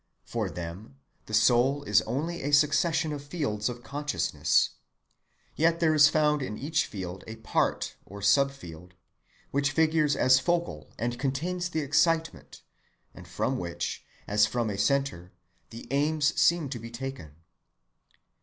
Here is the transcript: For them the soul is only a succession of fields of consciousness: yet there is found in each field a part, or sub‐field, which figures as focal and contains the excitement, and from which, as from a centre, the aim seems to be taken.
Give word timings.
For 0.25 0.49
them 0.49 0.95
the 1.27 1.33
soul 1.35 1.83
is 1.83 2.01
only 2.07 2.41
a 2.41 2.51
succession 2.53 3.13
of 3.13 3.23
fields 3.23 3.69
of 3.69 3.83
consciousness: 3.83 4.71
yet 5.55 5.79
there 5.79 5.93
is 5.93 6.09
found 6.09 6.41
in 6.41 6.57
each 6.57 6.87
field 6.87 7.23
a 7.27 7.35
part, 7.35 7.95
or 8.03 8.19
sub‐field, 8.19 8.93
which 9.51 9.69
figures 9.69 10.15
as 10.15 10.39
focal 10.39 10.89
and 10.97 11.19
contains 11.19 11.69
the 11.69 11.81
excitement, 11.81 12.63
and 13.13 13.27
from 13.27 13.59
which, 13.59 14.03
as 14.27 14.47
from 14.47 14.71
a 14.71 14.77
centre, 14.79 15.33
the 15.69 15.85
aim 15.91 16.19
seems 16.19 16.71
to 16.71 16.79
be 16.79 16.89
taken. 16.89 17.35